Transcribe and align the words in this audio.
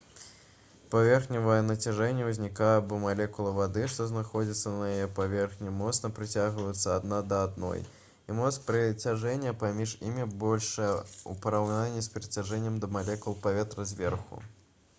паверхневае 0.93 1.57
нацяжэнне 1.65 2.23
ўзнікае 2.27 2.77
бо 2.93 2.97
малекулы 3.03 3.51
вады 3.57 3.81
што 3.95 4.05
знаходзяцца 4.11 4.71
на 4.77 4.87
яе 4.93 5.03
паверхні 5.19 5.73
моцна 5.81 6.11
прыцягваюцца 6.19 6.95
адна 7.01 7.19
да 7.33 7.41
адной 7.49 7.83
і 7.85 8.37
моц 8.39 8.51
прыцяжэння 8.71 9.53
паміж 9.65 9.95
імі 10.09 10.25
большая 10.45 10.89
у 11.35 11.35
параўнанні 11.45 12.01
з 12.07 12.09
прыцяжэннем 12.15 12.81
да 12.85 12.89
малекул 12.97 13.39
паветра 13.47 13.87
зверху 13.93 14.43